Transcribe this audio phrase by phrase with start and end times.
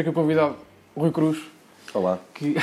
[0.00, 0.56] Aqui o convidado
[0.96, 1.38] Rui Cruz,
[1.92, 2.18] Olá.
[2.32, 2.54] que,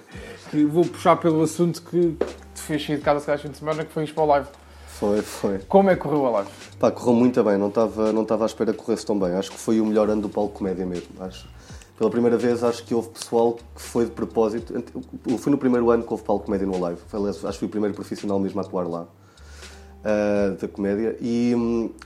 [0.50, 2.16] que vou puxar pelo assunto que
[2.54, 4.26] te fez sair de casa se calhar, fim de semana, que foi ir para o
[4.26, 4.48] live.
[4.88, 5.58] Foi, foi.
[5.68, 6.48] Como é que correu a live?
[6.80, 9.34] Pá, correu muito bem, não estava não estava à espera que corresse tão bem.
[9.34, 11.08] Acho que foi o melhor ano do palco comédia mesmo.
[11.20, 11.46] Acho.
[11.98, 14.72] Pela primeira vez acho que houve pessoal que foi de propósito.
[15.28, 16.98] Eu fui no primeiro ano que houve palco comédia no live.
[17.08, 19.06] Foi, aliás, acho que fui o primeiro profissional mesmo a atuar lá.
[20.06, 21.52] Ah, da comédia e,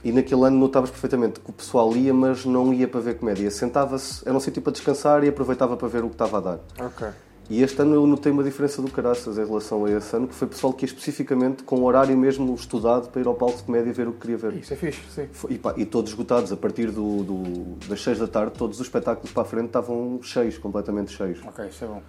[0.03, 3.49] e naquele ano notavas perfeitamente que o pessoal ia, mas não ia para ver comédia.
[3.51, 6.59] Sentava-se, era um sítio para descansar e aproveitava para ver o que estava a dar.
[6.79, 7.07] Ok.
[7.49, 10.33] E este ano eu notei uma diferença do caraças em relação a esse ano, que
[10.33, 13.63] foi pessoal que ia especificamente com o horário mesmo estudado para ir ao palco de
[13.63, 14.53] comédia ver o que queria ver.
[14.55, 15.27] Isso é fixe, sim.
[15.49, 18.85] E, pá, e todos esgotados, a partir do, do- das 6 da tarde, todos os
[18.87, 21.39] espetáculos para a frente estavam cheios, completamente cheios.
[21.45, 22.01] Ok, isso é bom.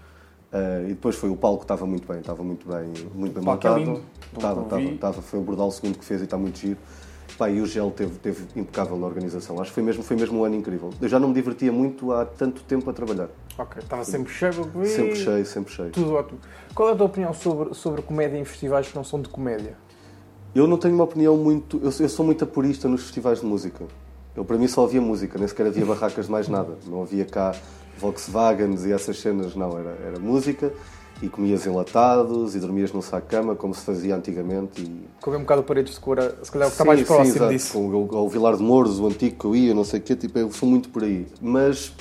[0.53, 3.47] Ah, e depois foi o palco, estava muito bem, estava muito bem, muito bem é
[3.47, 3.79] montado.
[3.79, 4.03] lindo, pelo
[4.37, 6.79] Estava, estava, estava, foi o Bordal segundo que fez e está muito giro.
[7.39, 9.59] Pá, e o Gel teve, teve impecável na organização.
[9.59, 10.91] Acho que foi mesmo, foi mesmo um ano incrível.
[11.01, 13.29] Eu já não me divertia muito há tanto tempo a trabalhar.
[13.57, 14.53] Ok, estava sempre cheio.
[14.75, 14.87] vi.
[14.87, 15.91] Sempre cheio, sempre cheio.
[15.91, 16.39] Tudo ótimo.
[16.75, 19.77] Qual é a tua opinião sobre, sobre comédia em festivais que não são de comédia?
[20.55, 21.79] Eu não tenho uma opinião muito.
[21.79, 23.85] Eu, eu sou muito apurista nos festivais de música.
[24.37, 26.77] Eu, para mim, só havia música, nem sequer havia barracas de mais nada.
[26.87, 27.55] Não havia cá
[27.99, 29.79] Volkswagens e essas cenas, não.
[29.79, 30.73] Era, era música
[31.23, 34.83] e comias enlatados e dormias num saco-cama, como se fazia antigamente.
[34.83, 35.07] E...
[35.21, 37.53] Com um bocado de Cora, se calhar o que está Sim, mais sim, próximo exato.
[37.53, 37.73] disso.
[37.73, 40.39] Com o, Vilar de Mouros, o antigo que eu ia, não sei o quê, tipo,
[40.39, 41.27] eu sou muito por aí.
[41.41, 41.93] Mas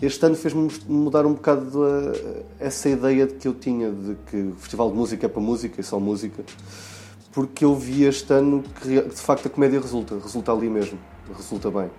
[0.00, 4.36] este ano fez-me mudar um bocado a- essa ideia de que eu tinha de que
[4.36, 6.42] o Festival de Música é para música e só música,
[7.32, 10.98] porque eu vi este ano que de facto a comédia resulta, resulta ali mesmo,
[11.36, 11.90] resulta bem.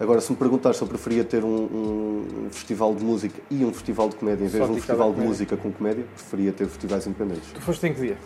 [0.00, 3.72] Agora, se me perguntares se eu preferia ter um, um- festival de música e um
[3.72, 7.06] festival de comédia em vez de um festival de música com comédia, preferia ter festivais
[7.06, 7.50] independentes.
[7.52, 8.18] Tu foste em que dia?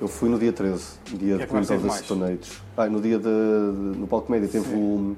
[0.00, 1.90] Eu fui no dia 13, dia é de Queens of the?
[1.90, 2.52] Stone Age.
[2.76, 5.16] Ah, no dia de, de- no palco comédia teve o,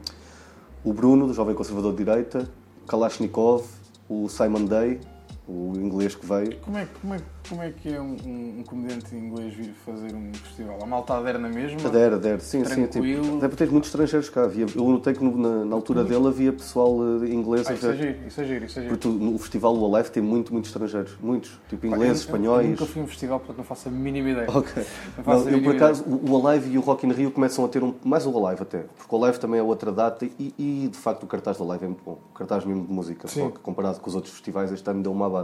[0.85, 2.49] o Bruno, do Jovem Conservador de Direita,
[2.87, 3.65] Kalashnikov,
[4.09, 5.01] o Simon Day,
[5.49, 6.57] o inglês que veio.
[6.61, 10.15] Como é, como é, como é que é um, um, um comediante inglês vir fazer
[10.15, 10.79] um festival?
[10.83, 11.89] A malta adere na mesma?
[11.89, 12.87] Adere, adere, sim, sim.
[12.87, 13.23] Tranquilo.
[13.25, 14.45] Tipo, deve ter muitos estrangeiros cá.
[14.45, 17.87] Havia, eu notei que na, na altura dele havia pessoal eh, inglês Ah, a isso
[17.89, 18.95] é giro, isso é giro, isso é giro.
[18.99, 21.17] Porque tu- no festival do Alive tem muito, muitos estrangeiros.
[21.21, 21.59] Muitos.
[21.69, 22.69] Tipo Pá, ingleses, eu- eu- Eu espanhóis.
[22.71, 24.47] nunca fui a um festival, portanto não faço a mínima ideia.
[24.55, 24.85] Ok.
[25.27, 27.69] Não Não, eu, por acaso, o o Alive e o Rock in Rio começam a
[27.69, 27.95] ter um.
[28.05, 28.85] Mais o Alive até.
[28.99, 31.85] Porque o Alive também é outra data e, e, de facto o cartaz do Alive
[31.85, 32.19] é muito bom.
[32.31, 33.27] O cartaz mesmo de música.
[33.29, 33.41] Sim.
[33.45, 35.38] Só que comparado com os outros festivais, este ano deu uma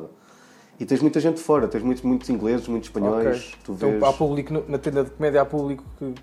[0.78, 1.68] E tens muita gente fora.
[1.68, 3.26] Tens muitos, muitos ingleses, muitos espanhóis.
[3.52, 3.54] Ok.
[3.64, 3.94] Tu vês...
[3.96, 6.14] Então há público na tenda de comédia, há público que-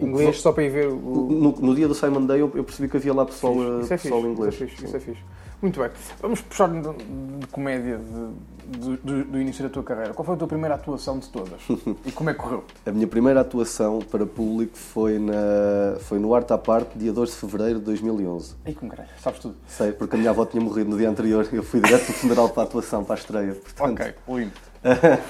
[0.00, 1.28] inglês só para ir ver o.
[1.30, 3.94] no, no dia do Simon Day eu, eu percebi que havia lá pessoal, eh, Isso
[3.94, 4.54] é pessoal fixe, inglês.
[4.54, 5.20] Isso é fixe, isso é fixe.
[5.60, 5.90] Muito bem.
[6.22, 10.12] Vamos puxar de, de comédia de- do, do- do início da tua carreira.
[10.14, 11.60] Qual foi a tua primeira atuação de todas?
[12.06, 12.62] E como é que correu?
[12.86, 17.30] A minha primeira atuação para público foi, na, foi no Arte à Parte, dia 2
[17.30, 18.54] de fevereiro de 2011.
[18.66, 19.56] Ei, com caralho, sabes tudo.
[19.66, 21.48] Sei, porque a minha avó tinha morrido no dia anterior.
[21.52, 23.54] Eu fui direto do funeral para a atuação, para a estreia.
[23.54, 24.52] Portanto, Ok, lindo.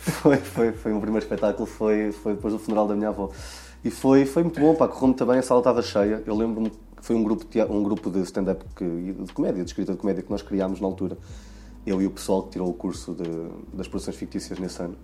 [0.00, 3.30] foi, foi, foi o meu primeiro espetáculo, foi, foi depois do funeral da minha avó.
[3.84, 6.22] E foi, foi muito bom, pá, correu muito bem, a sala estava cheia.
[6.26, 9.92] Eu lembro-me que foi um grupo de, um grupo de stand-up, de comédia, de escrita
[9.92, 11.16] de comédia que nós criámos na altura.
[11.86, 14.96] Eu e o pessoal que tirou o curso de- das produções fictícias nesse ano,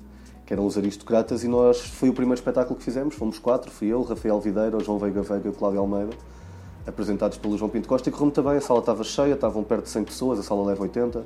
[0.45, 3.87] que eram os aristocratas, e nós, foi o primeiro espetáculo que fizemos, fomos quatro, fui
[3.87, 6.13] eu, Rafael Videira, João Veiga Veiga e Cláudio Almeida,
[6.85, 9.85] apresentados pelo João Pinto Costa, e correu muito bem, a sala estava cheia, estavam perto
[9.85, 11.25] de 100 pessoas, a sala leva 80,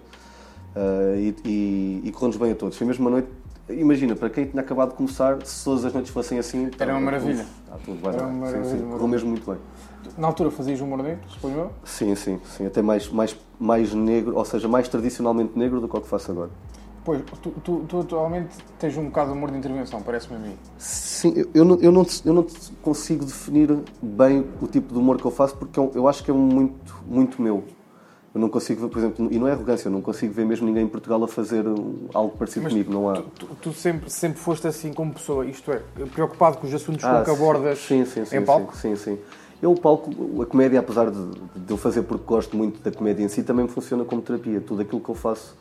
[0.74, 2.76] ah, e, e, e correu-nos bem a todos.
[2.76, 3.28] Foi mesmo uma noite,
[3.68, 6.70] imagina, para quem tinha acabado de começar, se todas as noites fossem assim...
[6.78, 7.46] Era uma maravilha.
[7.70, 8.26] Ah, tudo bem, Era é?
[8.26, 9.60] uma maravilha, sim, correu mesmo muito bem.
[10.16, 11.70] Na altura fazias humor negro, suponho eu?
[11.84, 15.96] Sim, sim, sim, até mais, mais, mais negro, ou seja, mais tradicionalmente negro do que
[15.96, 16.50] o que faço agora.
[17.04, 20.56] Pois, tu, tu, tu atualmente tens um bocado de humor de intervenção, parece-me a mim.
[20.76, 22.46] Sim, eu, eu, não, eu, não, eu não
[22.82, 26.32] consigo definir bem o tipo de humor que eu faço porque eu, eu acho que
[26.32, 27.62] é muito, muito meu.
[28.36, 30.66] Eu não consigo ver, por exemplo, e não é arrogância, eu não consigo ver mesmo
[30.66, 31.64] ninguém em Portugal a fazer
[32.12, 33.22] algo parecido Mas comigo, não há.
[33.22, 35.80] Tu, tu sempre, sempre foste assim como pessoa, isto é,
[36.12, 38.76] preocupado com os assuntos Ah, que abordas sim, sim, sim, em palco?
[38.76, 39.18] Sim, sim, sim.
[39.62, 41.18] Eu, o palco, a comédia, apesar de,
[41.56, 44.60] de eu fazer porque gosto muito da comédia em si, também me funciona como terapia.
[44.60, 45.54] Tudo aquilo que eu faço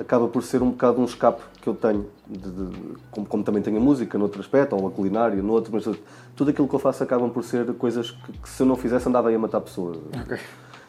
[0.00, 3.62] acaba por ser um bocado um escape que eu tenho, de- de- como, como também
[3.62, 5.84] tenho a música noutro aspecto, ou a culinária noutro, mas
[6.34, 9.08] tudo aquilo que eu faço acabam por ser coisas que, que se eu não fizesse
[9.08, 9.98] andava aí a matar pessoas.
[10.20, 10.36] Ok.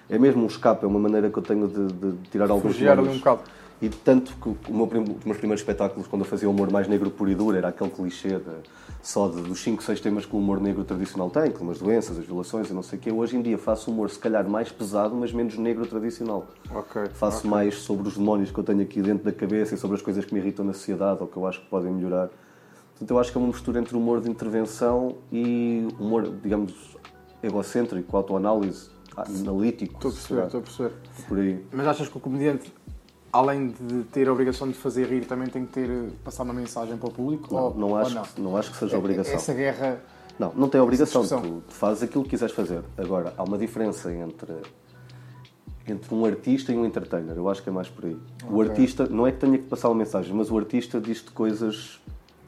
[0.10, 2.98] É mesmo um escape, é uma maneira que eu tenho de, de tirar alguns Refugiar
[2.98, 3.42] ali um bocado.
[3.82, 7.10] E tanto que o meu os meus primeiros espetáculos, quando eu fazia humor mais negro
[7.10, 8.44] puro e duro, era aquele clichê de,
[9.02, 12.18] só de- dos 5, 6 temas que o humor negro tradicional tem, como as doenças,
[12.20, 13.10] as violações e não sei o quê.
[13.10, 16.48] Hoje em dia faço humor, se calhar, mais pesado, mas menos negro tradicional.
[16.76, 17.04] Ok.
[17.14, 20.02] Faço mais sobre os demónios que eu tenho aqui dentro da cabeça e sobre as
[20.02, 22.28] coisas que me irritam na sociedade ou que eu acho que podem melhorar.
[22.92, 26.98] Portanto, eu acho que é uma mistura entre humor de intervenção e humor, digamos,
[27.42, 28.90] egocêntrico, autoanálise.
[29.16, 29.94] Analítico.
[29.96, 30.94] Estou a perceber, estou a perceber.
[31.28, 31.66] Por aí.
[31.72, 32.74] Mas achas que o comediante,
[33.32, 35.90] além de ter a obrigação de fazer rir, também tem que ter
[36.24, 37.54] passar uma mensagem para o público?
[37.54, 38.24] Não, ou, não, acho, não?
[38.24, 39.34] Que, não acho que seja obrigação.
[39.34, 40.02] Essa guerra.
[40.38, 41.26] Não, não tem obrigação.
[41.26, 42.82] Tu, tu fazes aquilo que quiseres fazer.
[42.98, 44.54] Agora, há uma diferença entre,
[45.88, 47.36] entre um artista e um entertainer.
[47.36, 48.18] Eu acho que é mais por aí.
[48.50, 48.70] O Ok.
[48.70, 52.00] artista, não é que tenha que passar uma mensagem, mas o artista diz-te coisas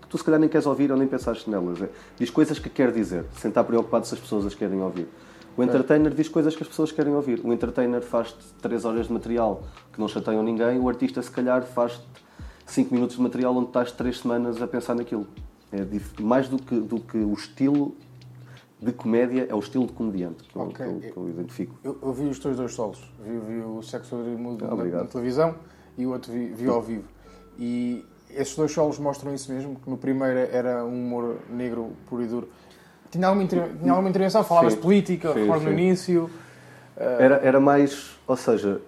[0.01, 1.81] que tu se calhar nem queres ouvir ou nem pensaste nelas.
[1.81, 5.07] É, Diz coisas que quer dizer, sem estar preocupado se as pessoas as querem ouvir.
[5.57, 7.41] O entertainer diz coisas que as pessoas querem ouvir.
[7.43, 10.79] O entertainer faz-te 3 horas de material que não chateiam ninguém.
[10.79, 12.03] O artista, se calhar, faz-te
[12.65, 15.27] 5 minutos de material onde estás 3 semanas a pensar naquilo.
[15.71, 15.85] É
[16.21, 17.95] mais do que, do que o estilo
[18.81, 20.73] de comédia, é o estilo de comediante que eu, Ok.
[20.75, 21.75] que eu- que eu identifico.
[21.83, 22.99] Eu, eu vi os teus dois solos.
[23.23, 25.55] Vi, vi o Sexo Mudo na, na televisão
[25.97, 27.03] e o outro vi, vi ao vivo.
[27.59, 32.23] E esses dois solos mostram isso mesmo, que no primeiro era um humor negro puro
[32.23, 32.49] e duro.
[33.11, 33.45] Tinha alguma.
[33.45, 34.43] Tinha alguma intervenção?
[34.43, 34.77] Falavas Sim.
[34.77, 35.73] de política, Sim, recordo no sim.
[35.75, 36.29] início.
[36.97, 38.79] Era, era mais, ou seja,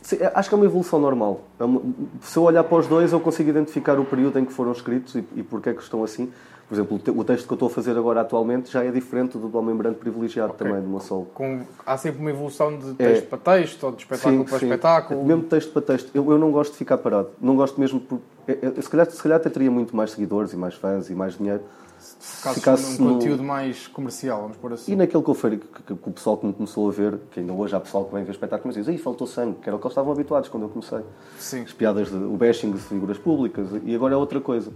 [0.00, 1.42] sim, é- acho que é uma evolução normal.
[1.58, 1.82] É uma-
[2.22, 5.14] se eu olhar para os dois, eu consigo identificar o período em que foram escritos
[5.14, 6.32] e, e porque é que estão assim.
[6.68, 8.90] Por exemplo, o te- o texto que eu estou a fazer agora atualmente já é
[8.90, 10.66] diferente do do Homem Branco Privilegiado Ok.
[10.66, 11.26] também, do meu solo.
[11.34, 11.62] Com...
[11.86, 15.24] Há sempre uma evolução de texto para texto, ou de espetáculo para espetáculo.
[15.24, 16.10] Mesmo texto para texto.
[16.14, 17.30] Eu, eu não gosto de ficar parado.
[17.40, 18.00] Não gosto mesmo.
[18.00, 21.08] Por, eu- eu- se, calhar, se calhar até teria muito mais seguidores e mais fãs
[21.08, 21.62] e mais dinheiro.
[21.98, 24.92] Se ficasse num no- conteúdo mais comercial, vamos pôr assim.
[24.92, 27.52] E naquele que que, que- que o pessoal que me começou a ver, que ainda
[27.52, 29.78] hoje há pessoal que vem ver espetáculos e diz, aí faltou sangue, que era o
[29.78, 31.00] que eles estavam habituados quando eu comecei.
[31.38, 31.62] Sim.
[31.62, 34.70] As piadas, de, o bashing de figuras públicas, e agora é outra coisa.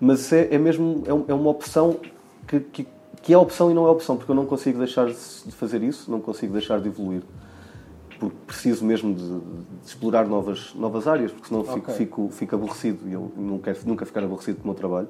[0.00, 1.96] Mas é, é mesmo, é, é uma opção
[2.46, 2.86] que, que,
[3.22, 6.10] que é opção e não é opção, porque eu não consigo deixar de fazer isso,
[6.10, 7.22] não consigo deixar de evoluir.
[8.18, 11.94] Porque preciso mesmo de, de explorar novas, novas áreas, porque senão fico, Ok.
[11.94, 15.08] fico, fico aborrecido e eu não quero nunca ficar aborrecido com o meu trabalho.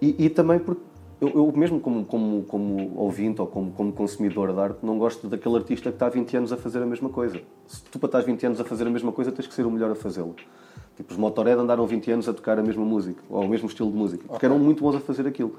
[0.00, 0.82] E, e também porque
[1.20, 5.28] eu, eu mesmo como, como, como ouvinte ou como, como consumidor de arte, não gosto
[5.28, 7.40] daquele artista que está há 20 anos a fazer a mesma coisa.
[7.66, 9.70] Se tu para estás 20 anos a fazer a mesma coisa, tens que ser o
[9.70, 10.34] melhor a fazê-lo.
[10.96, 13.90] Tipo, os Motorhead andaram 20 anos a tocar a mesma música, ou o mesmo estilo
[13.90, 15.54] de música, porque eram muito bons a fazer aquilo.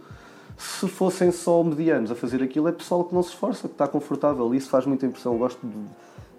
[0.57, 3.87] Se fossem só medianos a fazer aquilo, é pessoal que não se esforça, que está
[3.87, 5.33] confortável, e isso faz muita impressão.
[5.33, 5.73] Eu gosto de,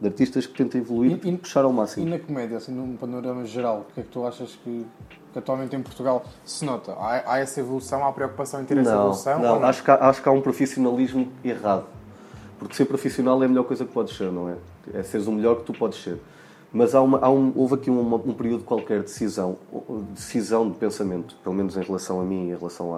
[0.02, 2.08] de artistas que tentem evoluir E- e, e- puxar ao E máximo.
[2.08, 4.84] na comédia, assim, num panorama geral, o que é que tu achas que,
[5.32, 6.93] que atualmente em Portugal se nota?
[6.94, 9.37] Há, há essa evolução, há preocupação em ter essa Não, evolução?
[9.40, 11.84] ou não, acho que, há, acho que há um profissionalismo errado.
[12.58, 14.56] Porque ser profissional é a melhor coisa que podes ser, não é?
[14.93, 16.20] É seres o melhor que tu podes ser.
[16.72, 19.56] Mas há uma, há um, houve aqui uma- um período qualquer de decisão,
[20.14, 22.94] decisão de pensamento, pelo menos em relação a mim e em relação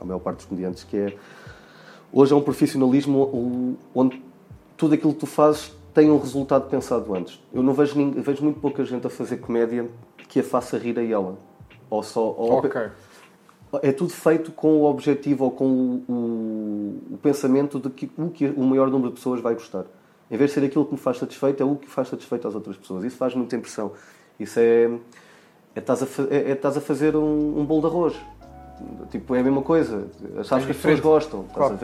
[0.00, 1.16] à, maior parte dos comediantes, que é
[2.12, 4.22] hoje é um profissionalismo onde
[4.76, 7.40] tudo aquilo que tu fazes tem um resultado pensado antes.
[7.52, 9.88] Eu não vejo, ninguém, vejo muito pouca gente a fazer comédia
[10.28, 11.38] que a faça rir a ela.
[11.88, 12.80] Ou só, ou Ok.
[13.82, 18.28] é tudo feito com o objetivo ou com o, o- o pensamento de que o,
[18.30, 19.84] que o maior número de pessoas vai gostar.
[20.30, 22.54] Em vez de ser aquilo que me faz satisfeito, é o que faz satisfeito às
[22.54, 23.04] outras pessoas.
[23.04, 23.92] Isso faz muita impressão.
[24.40, 24.90] Isso é.
[25.76, 28.14] É estás a, é, é estás a fazer um, um bolo de arroz.
[29.10, 30.06] Tipo, é a mesma coisa.
[30.44, 31.44] Sabes É que as pessoas gostam.
[31.54, 31.78] Claro.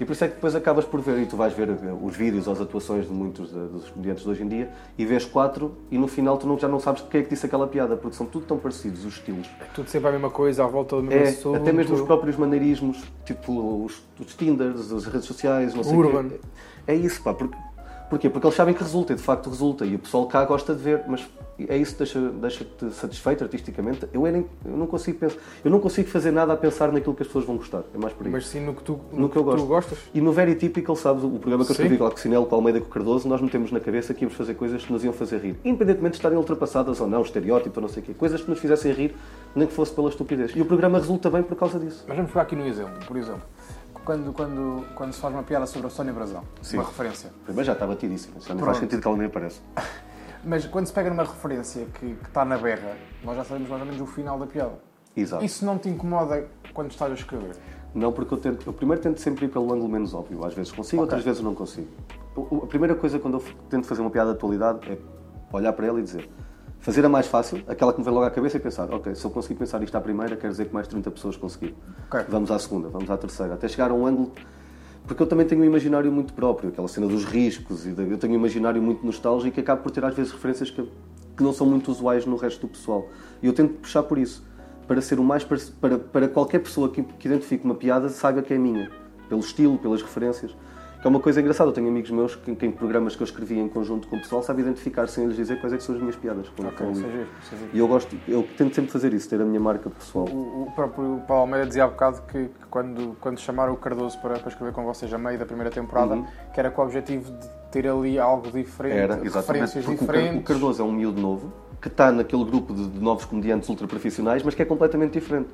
[0.00, 2.16] E por isso é que depois acabas por ver, e tu vais ver eh, os
[2.16, 5.24] vídeos ou as atuações de muitos de- dos comediantes de hoje em dia, e vês
[5.26, 7.96] quatro, e no final tu não- já não sabes quem é que disse aquela piada,
[7.96, 9.46] porque são tudo tão parecidos, os estilos.
[9.60, 11.56] É tudo sempre a mesma coisa, à volta do mesmo É, assunto.
[11.56, 15.98] até mesmo os próprios maneirismos, tipo os, os Tinders, as redes sociais, não sei o
[15.98, 16.28] Urban.
[16.30, 16.40] quê.
[16.86, 17.34] É isso, pá.
[17.34, 17.56] Porque,
[18.10, 18.28] porquê?
[18.28, 20.82] Porque eles sabem que resulta, e de facto resulta, e o pessoal cá gosta de
[20.82, 21.26] ver, mas
[21.68, 24.06] é isso que deixa- deixa-te satisfeito artisticamente.
[24.12, 27.14] Eu, é nem- eu, não consigo pensar, eu não consigo fazer nada a pensar naquilo
[27.14, 28.32] que as pessoas vão gostar, é mais por aí.
[28.32, 29.66] Mas sim no que tu, No que eu gosto.
[29.66, 29.98] gostas.
[30.14, 32.54] E no Very Typical, sabes, o programa que eu escrevi lá com o Cinelo, com
[32.54, 35.04] o Almeida com o Cardoso, nós metemos na cabeça que íamos fazer coisas que nos
[35.04, 35.56] iam fazer rir.
[35.64, 38.14] Independentemente de estarem ultrapassadas ou não, estereótipo ou não sei o quê.
[38.14, 39.14] Coisas que nos fizessem rir,
[39.54, 40.52] nem que fosse pela estupidez.
[40.56, 42.04] E o programa resulta bem por causa disso.
[42.08, 43.42] Mas vamos pegar aqui no exemplo, por exemplo.
[44.10, 46.78] Quando, quando, quando se faz uma piada sobre a Sónia Brasão, Sim.
[46.78, 47.30] uma referência.
[47.44, 48.40] Primeiro já está batidíssimo.
[48.40, 49.60] Já não faz sentido que ela nem apareça.
[50.42, 53.80] Mas quando se pega numa referência que, que está na berra, nós já sabemos mais
[53.80, 54.80] ou menos o final da piada.
[55.16, 55.44] Exato.
[55.44, 57.54] Isso não te incomoda quando estás a escrever?
[57.94, 60.44] Não, porque eu, tento, eu primeiro tento sempre ir pelo ângulo menos óbvio.
[60.44, 61.86] Às vezes consigo, outras vezes não consigo.
[62.64, 64.98] A primeira coisa quando eu tento fazer uma piada de atualidade é
[65.52, 66.28] olhar para ela e dizer
[66.80, 69.24] fazer a mais fácil, aquela que me vem logo à cabeça e pensar, ok, se
[69.24, 71.76] eu conseguir pensar isto à primeira, quer dizer que mais 30 pessoas conseguiram.
[72.06, 72.24] Ok.
[72.28, 74.32] Vamos à segunda, vamos à terceira, até chegar a um ângulo.
[75.06, 78.34] Porque eu também tenho um imaginário muito próprio, aquela cena dos riscos, e eu tenho
[78.34, 80.82] um imaginário muito nostálgico e acabo por ter às vezes referências que,
[81.36, 83.08] que não são muito usuais no resto do pessoal.
[83.42, 84.46] E eu tento puxar por isso,
[84.86, 88.54] para ser o mais para, para qualquer pessoa que, que identifique uma piada saiba que
[88.54, 88.90] é minha,
[89.28, 90.54] pelo estilo, pelas referências.
[91.00, 91.70] Que é uma coisa engraçada.
[91.70, 94.20] Eu tenho amigos meus que, que em programas que eu escrevi em conjunto com o
[94.20, 96.46] pessoal, sabe identificar sem eles dizer quais é que são as minhas piadas.
[96.50, 97.70] com- Ok, com o isso é giro, é giro.
[97.72, 100.26] E eu gosto, eu tento sempre fazer isso, ter a minha marca pessoal.
[100.28, 104.18] O, o próprio Paulo Almeida dizia há bocado que, que quando, quando chamaram o Cardoso
[104.20, 107.32] para, para escrever com vocês a meio da primeira temporada, que era com o objetivo
[107.32, 109.02] de ter ali algo diferente, Uhum.
[109.02, 110.40] Era, referências diferentes.
[110.40, 113.86] o Cardoso é um miúdo novo, que está naquele grupo de, de novos comediantes ultra
[113.86, 115.48] profissionais, mas que é completamente diferente.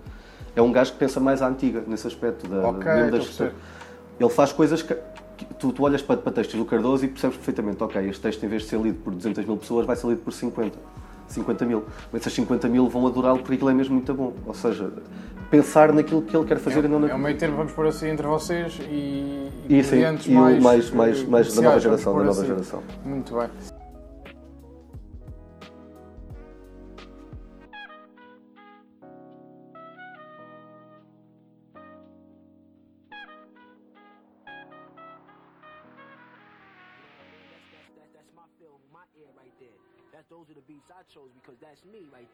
[0.56, 2.48] É um gajo que pensa mais à antiga, nesse aspecto.
[2.48, 3.54] Da, Ok, mesmo estou a perceber.
[4.18, 4.96] Ele faz coisas que
[5.44, 8.48] tu, tu olhas para, para textos do Cardoso e percebes perfeitamente, ok, este texto em
[8.48, 10.78] vez de ser lido por 200 mil pessoas, vai ser lido por 50.
[11.28, 11.84] 50 mil.
[12.12, 14.32] Mas essas 50 mil vão adorá-lo porque aquilo é mesmo muito bom.
[14.46, 14.92] Ou seja,
[15.50, 17.18] pensar naquilo que ele quer fazer e não É um naquilo.
[17.18, 21.22] meio termo, vamos pôr assim, entre vocês e, E, sim, comediantes e o mais, mais,
[21.22, 22.12] eh, mais da nova geração.
[22.16, 22.46] Da nova assim.
[22.46, 22.82] geração.
[23.04, 23.48] Muito bem.
[41.46, 42.24] Because that's me right.